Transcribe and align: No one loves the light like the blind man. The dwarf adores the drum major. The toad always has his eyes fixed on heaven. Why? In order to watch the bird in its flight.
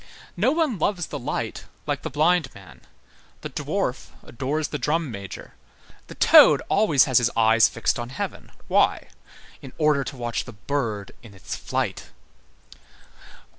No 0.35 0.51
one 0.51 0.79
loves 0.79 1.05
the 1.05 1.19
light 1.19 1.65
like 1.85 2.01
the 2.01 2.09
blind 2.09 2.51
man. 2.55 2.81
The 3.41 3.51
dwarf 3.51 4.07
adores 4.23 4.69
the 4.69 4.79
drum 4.79 5.11
major. 5.11 5.53
The 6.07 6.15
toad 6.15 6.63
always 6.69 7.03
has 7.03 7.19
his 7.19 7.29
eyes 7.37 7.69
fixed 7.69 7.99
on 7.99 8.09
heaven. 8.09 8.51
Why? 8.67 9.09
In 9.61 9.73
order 9.77 10.03
to 10.05 10.17
watch 10.17 10.45
the 10.45 10.53
bird 10.53 11.11
in 11.21 11.35
its 11.35 11.55
flight. 11.55 12.09